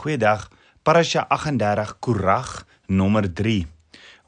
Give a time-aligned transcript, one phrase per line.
[0.00, 0.48] Goeiedag.
[0.82, 3.66] Parasha 38 Korag nommer 3.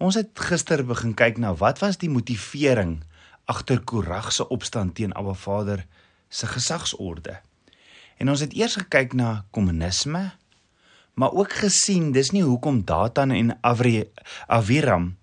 [0.05, 2.99] Ons het gister begin kyk na wat was die motivering
[3.49, 5.87] agter Korag se opstand teen Abba Vader
[6.29, 7.39] se gesagsorde.
[8.21, 10.27] En ons het eers gekyk na kommunisme,
[11.17, 14.05] maar ook gesien dis nie hoekom Datan en Avri
[14.53, 15.15] Aviram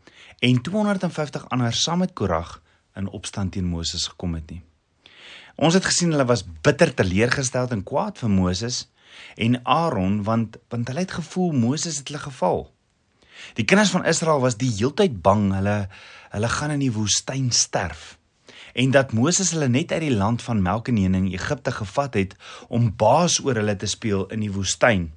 [0.41, 2.57] en 250 ander saam met Korag
[2.97, 4.63] in opstand teen Moses gekom het nie.
[5.61, 8.88] Ons het gesien hulle was bitter teleurgesteld en kwaad vir Moses
[9.35, 12.71] en Aaron want want hulle het gevoel Moses het hulle geval.
[13.55, 15.87] Die kinders van Israel was die heeltyd bang hulle
[16.29, 18.17] hulle gaan in die woestyn sterf
[18.73, 22.36] en dat Moses hulle net uit die land van melk en honing Egipte gevat het
[22.67, 25.09] om baas oor hulle te speel in die woestyn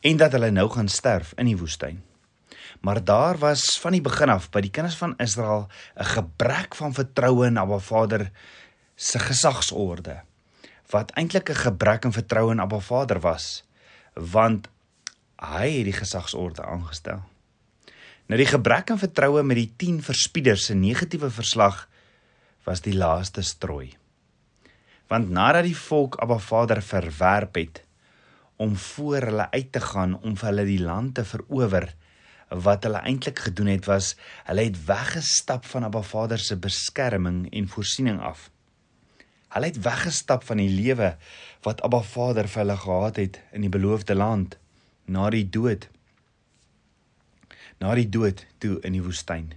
[0.00, 2.00] en dat hulle nou gaan sterf in die woestyn.
[2.80, 6.94] Maar daar was van die begin af by die kinders van Israel 'n gebrek van
[6.94, 8.30] vertroue in Abba Vader
[8.96, 10.22] se gesagsorde
[10.96, 13.64] wat eintlik 'n gebrek aan vertroue in Abba Vader was,
[14.14, 14.68] want
[15.36, 17.20] hy het die gesagsorde aangestel.
[18.26, 21.88] Nou die gebrek aan vertroue met die 10 verspieders se negatiewe verslag
[22.64, 23.94] was die laaste strooi.
[25.06, 27.84] Want nadat die volk Abba Vader verwerp het
[28.56, 31.92] om voor hulle uit te gaan om vir hulle die land te verower,
[32.48, 34.14] wat hulle eintlik gedoen het was
[34.48, 38.50] hulle het weggestap van Abba Vader se beskerming en voorsiening af.
[39.56, 41.14] Hulle het weggestap van die lewe
[41.64, 44.58] wat Abba Vader vir hulle gehad het in die beloofde land
[45.08, 45.86] na die dood.
[47.80, 49.54] Na die dood toe in die woestyn.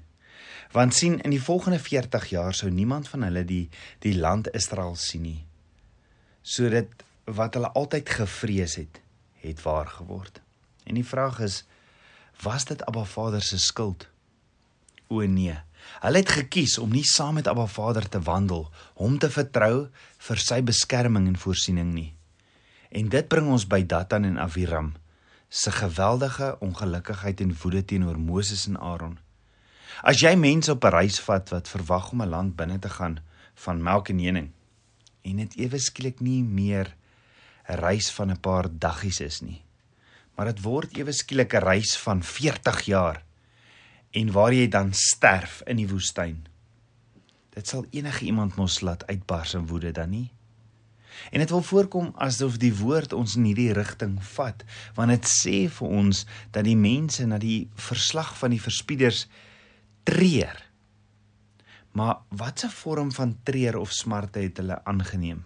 [0.72, 3.66] Want sien in die volgende 40 jaar sou niemand van hulle die
[4.06, 5.42] die land Israel sien nie.
[6.48, 9.02] So dit wat hulle altyd gevrees het,
[9.44, 10.40] het waar geword.
[10.88, 11.66] En die vraag is
[12.40, 14.08] was dit Abba Vader se skuld?
[15.12, 15.60] O nee.
[16.00, 20.38] Hulle het gekies om nie saam met Abba Vader te wandel, hom te vertrou vir
[20.38, 22.14] sy beskerming en voorsiening nie.
[22.90, 24.94] En dit bring ons by Datan en Aviram
[25.50, 29.18] se geweldige ongelukkigheid en woede teenoor Moses en Aaron.
[30.06, 33.20] As jy mense op 'n reis vat wat verwag om 'n land binne te gaan
[33.56, 34.52] van melk en honing
[35.22, 36.96] en dit ewe skielik nie meer
[37.68, 39.62] 'n reis van 'n paar daggies is nie,
[40.36, 43.24] maar dit word ewe skielik 'n reis van 40 jaar
[44.12, 46.46] en waar jy dan sterf in die woestyn.
[47.54, 50.30] Dit sal enige iemand mos laat uitbars in woede dan nie.
[51.32, 54.64] En dit wil voorkom asof die woord ons in hierdie rigting vat,
[54.96, 56.24] want dit sê vir ons
[56.56, 59.26] dat die mense na die verslag van die verspieders
[60.08, 60.56] treur.
[61.92, 65.44] Maar watse vorm van treur of smarte het hulle aangeneem?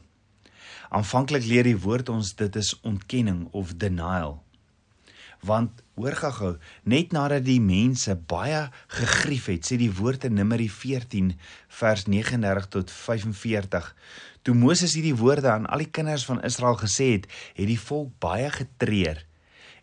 [0.93, 4.43] Aanvanklik leer die woord ons dit is ontkenning of denial
[5.43, 11.33] want hoor gou net nadat die mense baie gegrief het sê die woorde Numeri 14
[11.79, 13.91] vers 39 tot 45
[14.43, 18.15] toe Moses hierdie woorde aan al die kinders van Israel gesê het het die volk
[18.23, 19.23] baie getreur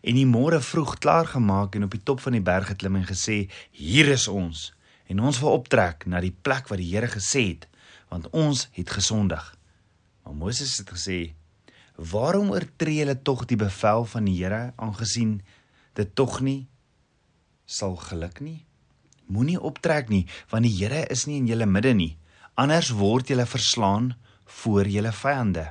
[0.01, 3.07] en die môre vroeg klaar gemaak en op die top van die berg geklim en
[3.09, 3.43] gesê
[3.77, 4.71] hier is ons.
[5.07, 7.67] En ons wil optrek na die plek wat die Here gesê het
[8.11, 9.43] want ons het gesondig.
[10.23, 11.19] Maar Moses het gesê
[12.01, 15.41] Waarom oortree julle tog die bevel van die Here aangesien
[15.93, 16.65] dit tog nie
[17.69, 18.63] sal geluk nie?
[19.31, 22.15] Moenie optrek nie, want die Here is nie in julle midde nie.
[22.57, 24.15] Anders word julle verslaan
[24.63, 25.69] voor julle vyande.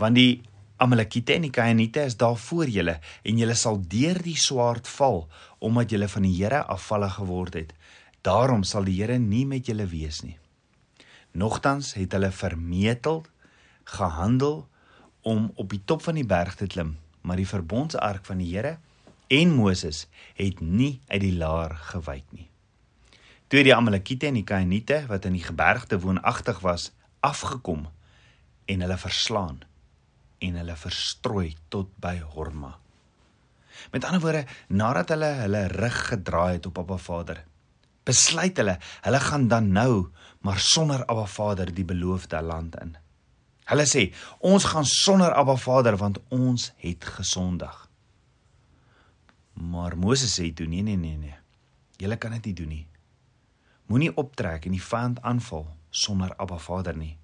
[0.00, 0.42] Want die
[0.80, 5.26] Amalekiete en die Kainite is daar voor julle en julle sal deur die swaard val
[5.60, 7.76] omdat julle van die Here afvallig geword het.
[8.24, 10.38] Daarom sal die Here nie met julle wees nie.
[11.36, 13.26] Nogtans het hulle vermetel
[13.84, 14.64] gehandel
[15.24, 18.76] om op die top van die berg te klim, maar die verbondsark van die Here
[19.32, 20.04] en Moses
[20.36, 22.48] het nie uit die laar gewyk nie.
[23.48, 26.90] Toe die Amalekiete en die Kainite wat in die gebergte woonagtig was,
[27.24, 27.86] afgekom
[28.68, 29.62] en hulle verslaan
[30.44, 32.74] en hulle verstrooi tot by Horma.
[33.92, 37.40] Met ander woorde, nadat hulle hulle rug gedraai het op Abba Vader,
[38.04, 40.10] besluit hulle, hulle gaan dan nou
[40.44, 42.96] maar sonder Abba Vader die beloofde land in.
[43.64, 44.10] Hulle sê
[44.44, 47.72] ons gaan sonder Abba Vader want ons het gesondig.
[49.54, 51.38] Maar Moses sê toe nee nee nee nee.
[51.96, 52.86] Julle kan dit nie doen nie.
[53.88, 57.16] Moenie optrek en die vyand aanval sonder Abba Vader nie.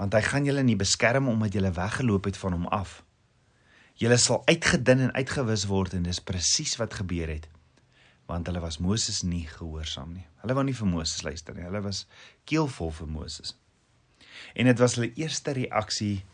[0.00, 3.02] Want hy gaan julle nie beskerm omdat julle weggeloop het van hom af.
[4.00, 7.50] Julle sal uitgedun en uitgewis word en dis presies wat gebeur het.
[8.30, 10.24] Want hulle was Moses nie gehoorsaam nie.
[10.40, 11.66] Hulle wou nie vir Moses luister nie.
[11.66, 12.06] Hulle was
[12.48, 13.58] keelvol vir Moses
[14.54, 16.24] en dit was hulle eerste reaksie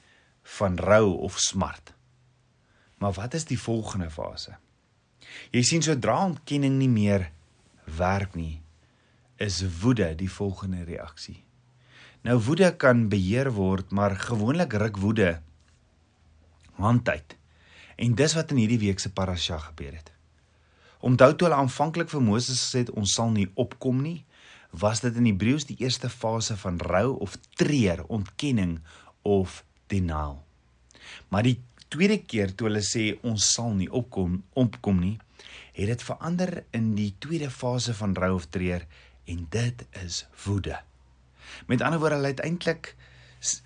[0.59, 1.93] van rou of smart.
[2.99, 4.57] Maar wat is die volgende fase?
[5.53, 7.29] Jy sien sodra ontkenning nie meer
[7.99, 8.61] werk nie,
[9.37, 11.43] is woede die volgende reaksie.
[12.27, 15.39] Nou woede kan beheer word, maar gewoonlik ruk woede
[16.79, 17.37] hand uit.
[17.97, 20.13] En dis wat in hierdie week se parasha gebeur het.
[20.99, 24.25] Onthou toe hulle aanvanklik vir Moses gesê het ons sal nie opkom nie,
[24.71, 28.79] was dit in Hebreëus die eerste fase van rou of treur, ontkenning
[29.23, 30.43] of denial.
[31.29, 35.17] Maar die tweede keer toe hulle sê ons sal nie opkom opkom nie,
[35.79, 38.85] het dit verander in die tweede fase van rou of treur
[39.29, 40.81] en dit is woede.
[41.67, 42.95] Met ander woorde, hulle eintlik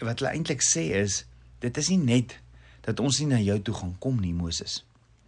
[0.04, 1.22] wat hulle eintlik sê is
[1.62, 2.36] dit is nie net
[2.86, 4.82] dat ons nie na jou toe gaan kom nie Moses.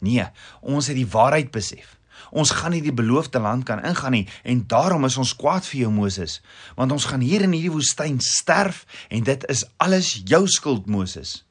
[0.05, 0.27] Nee,
[0.61, 1.95] ons het die waarheid besef.
[2.31, 5.85] Ons gaan nie die beloofde land kan ingaan nie en daarom is ons kwaad vir
[5.85, 6.41] jou Moses,
[6.79, 11.43] want ons gaan hier in hierdie woestyn sterf en dit is alles jou skuld Moses.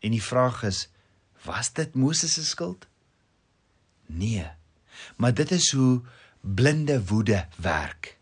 [0.00, 0.86] En die vraag is,
[1.46, 2.86] was dit Moses se skuld?
[4.06, 4.46] Nee.
[5.16, 6.02] Maar dit is hoe
[6.40, 8.16] blinde woede werk.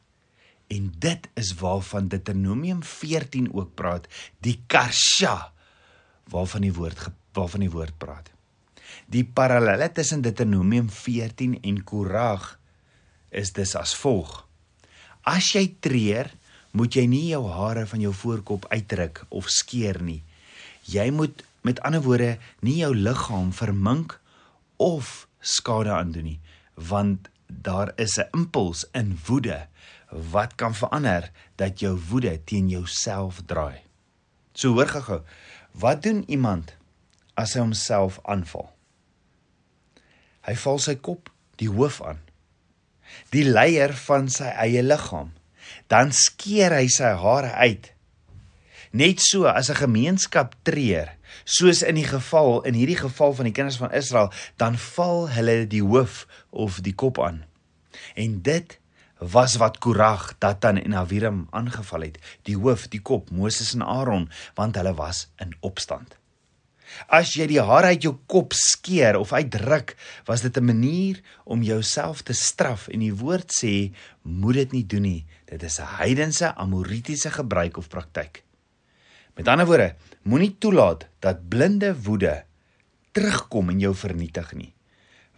[0.67, 4.09] En dit is waarvan Deuteronomium 14 ook praat,
[4.43, 5.53] die karsha
[6.33, 8.31] waarvan die woord waarvan die woord praat.
[9.07, 12.57] Die parallelle tussen Deuteronomium 14 en Korag
[13.31, 14.43] is dus as volg.
[15.23, 16.33] As jy treur,
[16.77, 20.23] moet jy nie jou hare van jou voorkop uitruk of skeer nie.
[20.91, 22.37] Jy moet met ander woorde
[22.67, 24.19] nie jou liggaam vermink
[24.83, 26.41] of skade aandoen nie,
[26.75, 29.67] want daar is 'n impuls in woede
[30.11, 33.83] wat kan verander dat jou woede teen jouself draai.
[34.53, 35.23] So hoor gou-gou,
[35.73, 36.75] wat doen iemand
[37.35, 38.76] as hy homself aanval?
[40.47, 42.21] Hy val sy kop, die hoof aan.
[43.35, 45.33] Die leier van sy eie liggaam.
[45.91, 47.91] Dan skeer hy sy hare uit.
[48.97, 51.11] Net so as 'n gemeenskap treur,
[51.45, 55.67] soos in die geval in hierdie geval van die kinders van Israel, dan val hulle
[55.67, 57.45] die hoof of die kop aan.
[58.15, 58.79] En dit
[59.19, 64.31] was wat Korag, Datan en Abiram aangeval het, die hoof, die kop, Moses en Aaron,
[64.55, 66.17] want hulle was in opstand.
[67.09, 69.97] As jy die hare uit jou kop skeer of uitdruk,
[70.27, 73.93] was dit 'n manier om jouself te straf en die woord sê,
[74.23, 75.27] moet dit nie doen nie.
[75.47, 78.43] Dit is 'n heidense amoritiese gebruik of praktyk.
[79.37, 82.45] Met ander woorde, moenie toelaat dat blinde woede
[83.13, 84.73] terugkom en jou vernietig nie,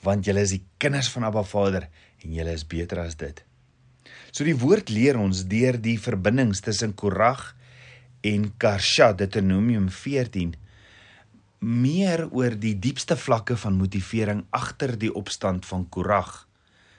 [0.02, 1.88] want jy is die kinders van Abba Vader
[2.24, 3.44] en jy is beter as dit.
[4.30, 7.56] So die woord leer ons deur die verbindings tussen Korag
[8.26, 10.54] en Karsha Deuteronomium 14
[11.58, 16.46] meer oor die diepste vlakke van motivering agter die opstand van Korag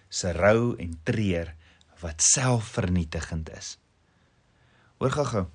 [0.10, 1.54] se rou en treur
[2.02, 3.78] wat selfvernietigend is.
[5.00, 5.46] Hoor gou-gou.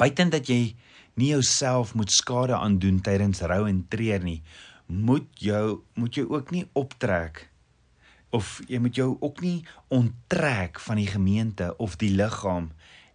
[0.00, 0.74] Buiten dat jy
[1.20, 4.40] nie jouself moet skade aandoen tydens rou en treur nie,
[4.86, 7.48] moet jou moet jy ook nie optrek
[8.32, 9.58] of jy moet jou ook nie
[9.92, 12.72] onttrek van die gemeente of die liggaam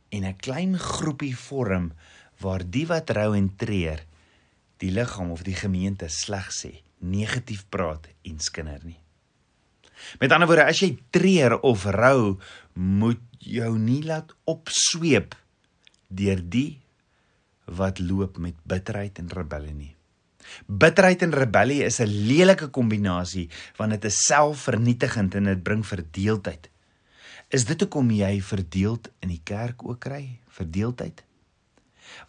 [0.10, 1.92] en 'n klein groepie vorm
[2.40, 4.06] waar die wat rou en treur
[4.82, 9.00] die liggaam of die gemeente sleg sê, negatief praat en skinder nie.
[10.22, 12.38] Met ander woorde, as jy treur of rou,
[12.74, 15.36] moet jou nie laat opsweep
[16.08, 16.80] deur die
[17.68, 19.94] wat loop met bitterheid en rebellie nie.
[20.68, 26.70] Bitterheid en rebellie is 'n lelike kombinasie want dit is selfvernietigend en dit bring verdeeldheid.
[27.50, 30.40] Is dit hoekom jy verdeeld in die kerk ook kry?
[30.48, 31.24] Verdeeldheid?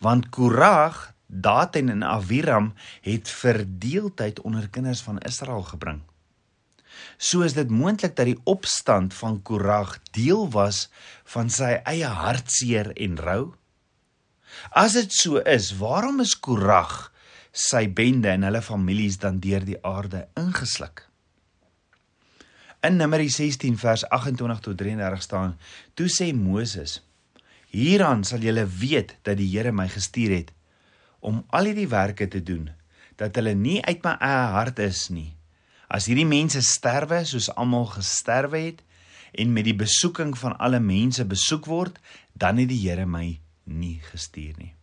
[0.00, 2.72] Want Korag, Datan en Aviram
[3.04, 6.00] het verdeeldheid onder kinders van Israel gebring.
[7.17, 10.88] So is dit moontlik dat die opstand van Korag deel was
[11.29, 13.43] van sy eie hartseer en rou.
[14.72, 17.12] As dit so is, waarom is Korag
[17.53, 21.05] sy bende en hulle families dan deur die aarde ingesluk.
[22.81, 25.56] In Numeri 16 vers 28 tot 33 staan:
[25.94, 27.03] Toe sê Moses:
[27.69, 30.55] Hieraan sal julle weet dat die Here my gestuur het
[31.20, 32.69] om al hierdie werke te doen,
[33.19, 35.32] dat hulle nie uit my eie hart is nie.
[35.89, 38.82] As hierdie mense sterwe soos almal gesterwe het
[39.39, 41.98] en met die besoeking van alle mense besoek word,
[42.32, 44.75] dan het die Here my nie gestuur nie.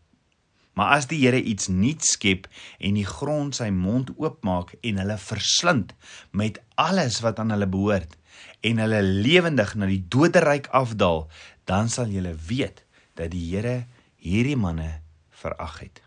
[0.76, 2.50] Maar as die Here iets nuuts skep
[2.84, 5.96] en die grond sy mond oopmaak en hulle verslind
[6.36, 8.18] met alles wat aan hulle behoort
[8.66, 11.28] en hulle lewendig na die doderyk afdaal,
[11.70, 12.84] dan sal julle weet
[13.16, 13.86] dat die Here
[14.20, 14.98] hierdie manne
[15.32, 16.05] verag het.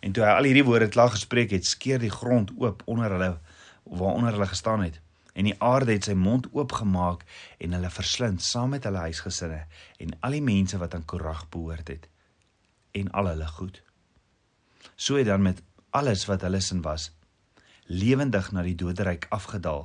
[0.00, 3.32] En toe hy al hierdie woorde klaar gespreek het, skeer die grond oop onder hulle
[3.86, 5.00] waaronder hulle gestaan het
[5.36, 7.26] en die aarde het sy mond oopgemaak
[7.60, 9.66] en hulle verslind saam met hulle huisgesinne
[10.00, 12.08] en al die mense wat aan Korag behoort het
[12.96, 13.82] en al hulle goed.
[14.96, 15.60] So het dan met
[15.90, 17.10] alles wat hulle sin was,
[17.86, 19.84] lewendig na die doderyk afgedaal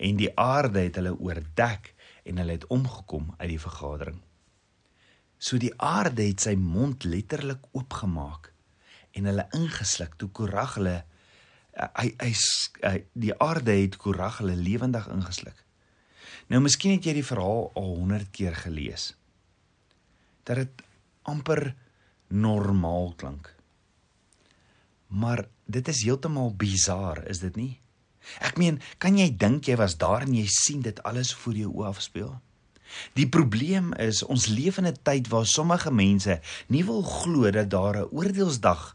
[0.00, 1.92] en die aarde het hulle oordek
[2.24, 4.20] en hulle het omgekom uit die vergadering.
[5.36, 8.50] So die aarde het sy mond letterlik oopgemaak
[9.12, 10.96] en hulle ingesluk toe Korag hulle
[11.76, 12.32] uh, hy
[12.82, 15.64] hy die aarde het Korag hulle lewendig ingesluk.
[16.50, 19.14] Nou miskien het jy die verhaal al 100 keer gelees.
[20.44, 20.82] Dat dit
[21.22, 21.74] amper
[22.28, 23.54] normaal klink.
[25.10, 27.72] Maar dit is heeltemal bizar, is dit nie?
[28.44, 31.72] Ek meen, kan jy dink jy was daar en jy sien dit alles voor jou
[31.80, 32.32] oë afspeel?
[33.14, 37.70] Die probleem is ons leef in 'n tyd waar sommige mense nie wil glo dat
[37.70, 38.94] daar 'n oordeelsdag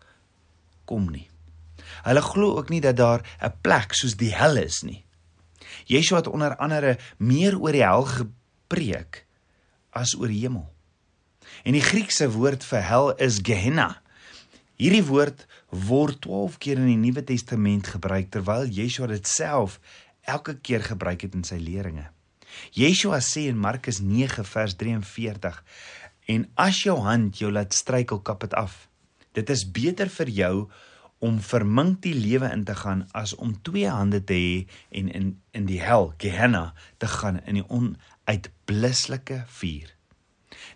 [0.85, 1.27] kom nie.
[2.05, 5.05] Hulle glo ook nie dat daar 'n plek soos die hel is nie.
[5.85, 9.25] Yeshua het onder andere meer oor die hel gepreek
[9.89, 10.73] as oor die hemel.
[11.63, 14.01] En die Griekse woord vir hel is Gehenna.
[14.75, 19.79] Hierdie woord word 12 keer in die Nuwe Testament gebruik terwyl Yeshua dit self
[20.21, 22.09] elke keer gebruik het in sy leringe.
[22.75, 25.63] Yeshua sê in Markus 9 vers 43
[26.33, 28.87] en as jou hand jou laat struikel kap dit af.
[29.35, 30.53] Dit is beter vir jou
[31.23, 34.55] om vermink die lewe in te gaan as om twee hande te hê
[34.99, 39.91] en in in die hel, Gehenna, te gaan in die onuitblusselike vuur.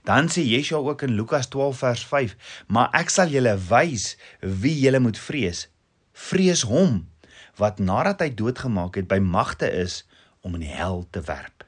[0.07, 2.35] Dan sê Yeshua ook in Lukas 12 vers 5:
[2.67, 5.67] "Maar ek sal julle wys wie julle moet vrees.
[6.13, 7.07] Vrees hom
[7.55, 10.05] wat nadat hy doodgemaak het by magte is
[10.41, 11.63] om in die hel te werp."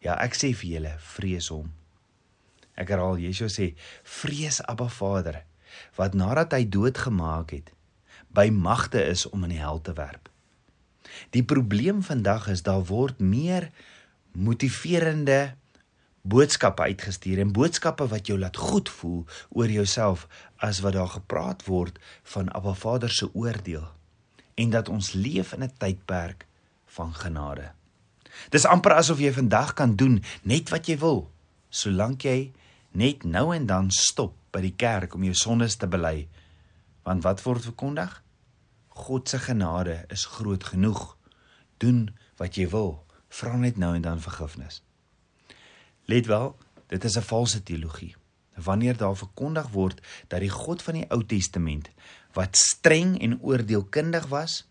[0.00, 1.72] Ja, ek sê vir julle, vrees hom.
[2.74, 5.42] Ek herhaal, Yeshua sê, vrees Abba Vader
[5.94, 7.72] wat nadat hy doodgemaak het
[8.32, 10.30] by magte is om in die hel te werp.
[11.30, 13.68] Die probleem vandag is daar word meer
[14.32, 15.54] motiverende
[16.22, 20.26] boodskappe uitgestuur en boodskappe wat jou laat goed voel oor jouself
[20.56, 21.98] as wat daar gepraat word
[22.34, 23.88] van Abba Vader se oordeel
[24.54, 26.46] en dat ons leef in 'n tydperk
[26.86, 27.72] van genade.
[28.48, 31.30] Dis amper asof jy vandag kan doen net wat jy wil,
[31.68, 32.52] solank jy
[32.92, 36.28] net nou en dan stop by die kerk om jou sondes te bely.
[37.06, 38.18] Want wat word verkondig?
[39.02, 41.16] God se genade is groot genoeg.
[41.80, 42.98] Doen wat jy wil,
[43.32, 44.82] vra net nou en dan vergifnis.
[46.10, 46.56] Let wel,
[46.92, 48.14] dit is 'n valse teologie.
[48.54, 51.90] Wanneer daar verkondig word dat die God van die Ou Testament
[52.32, 54.68] wat streng en oordeelkundig was,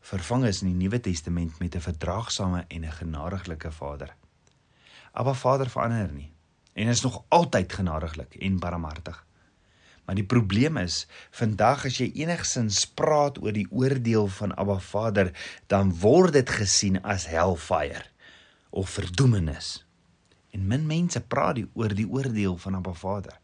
[0.00, 4.16] vervang is in die Nuwe Testament met 'n verdraagsame en 'n genadiglike Vader.
[5.12, 6.32] Abba Vader verander nie
[6.72, 9.18] en is nog altyd genadiglik en barmhartig.
[10.04, 15.30] Maar die probleem is, vandag as jy enigsins praat oor die oordeel van Abba Vader,
[15.70, 18.02] dan word dit gesien as hellfire
[18.70, 19.84] of verdoemenis.
[20.50, 23.38] En min mense praat die oor die oordeel van Abba Vader.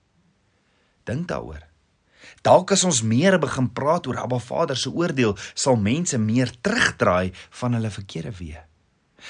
[1.07, 1.63] Dink daaroor.
[2.43, 7.31] Dalk as ons meer begin praat oor Abba Vader se oordeel, sal mense meer terugdraai
[7.61, 8.67] van hulle verkeerde weë.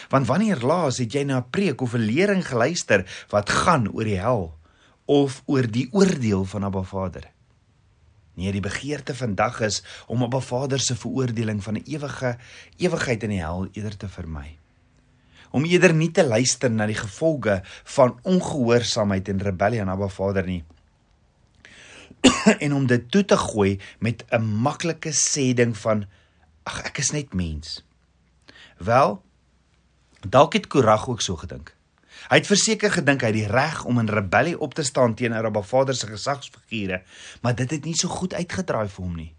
[0.08, 4.04] Want wanneer laas het jy na 'n preek of 'n lering geluister wat gaan oor
[4.04, 4.54] die hel
[5.04, 7.30] of oor die oordeel van Abba Vader?
[8.34, 12.36] Nee, die begeerte vandag is om Abba Vader se veroordeling van 'n ewige
[12.76, 14.58] ewigheid in die hel eerder te vermy.
[15.50, 20.46] Om eerder nie te luister na die gevolge van ongehoorsaamheid en rebellie aan Abba Vader
[20.46, 20.64] nie.
[22.64, 26.04] en om dit toe te gooi met 'n maklike sê ding van
[26.62, 27.84] ag ek is net mens.
[28.78, 29.22] Wel,
[30.30, 31.76] dalk het Korag ook so gedink.
[32.26, 35.46] Hy het verseker gedink hy het die reg om in rebellie op te staan teenoor
[35.46, 37.02] Abba Vader se gesagsfigure,
[37.42, 39.32] maar dit het nie so goed uitgedraai vir hom nie.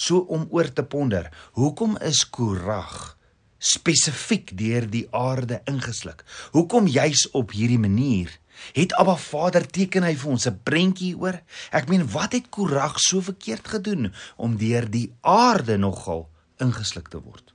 [0.00, 3.16] So om oor te ponder, hoekom is Korag
[3.60, 6.24] spesifiek deur die aarde ingesluk?
[6.56, 8.32] Hoekom juis op hierdie manier?
[8.72, 11.40] Het Abba Vader teken hy vir ons 'n prentjie oor?
[11.70, 17.20] Ek meen, wat het Korag so verkeerd gedoen om deur die aarde nogal ingesluk te
[17.20, 17.54] word?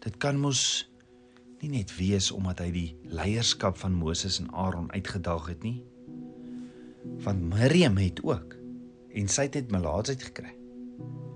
[0.00, 0.88] Dit kan mos
[1.62, 5.78] nie net wees omdat hy die leierskap van Moses en Aaron uitgedaag het nie.
[7.24, 8.56] Want Miriam het ook
[9.16, 10.52] en sy het melaatsheid gekry.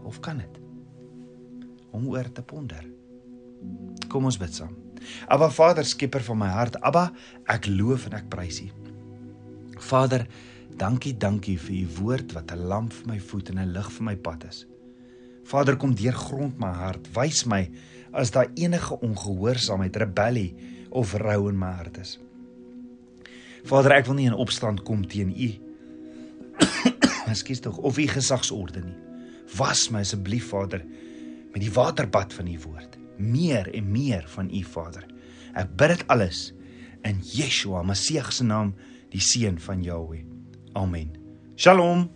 [0.04, 0.60] Of kan dit?
[1.90, 2.84] Om oor te ponder.
[4.08, 4.76] Kom ons bid saam.
[5.32, 7.08] Abba Vader, skieper van my hart, Abba,
[7.48, 8.68] ek loof en ek prys U.
[9.80, 10.26] Vader,
[10.80, 14.04] dankie, dankie vir U woord wat 'n lamp vir my voet en 'n lig vir
[14.04, 14.66] my pad is.
[15.44, 17.70] Vader, kom deurgrond my hart, wys my
[18.12, 20.54] as daar enige ongehoorsaamheid, rebellie
[20.90, 22.18] of rou in my hart is.
[23.64, 25.50] Vader, ek wil nie in opstand kom teen U.
[27.32, 28.96] Ekskuus tog, of U gesagsorde nie.
[29.58, 30.82] Was my asseblief, Vader,
[31.52, 35.04] met die waterbad van U woord meer en meer van U Vader.
[35.52, 36.50] Ek bid dit alles
[37.06, 38.74] in Yeshua Messie se naam,
[39.12, 40.24] die seun van Jahweh.
[40.72, 41.16] Amen.
[41.56, 42.08] Shalom.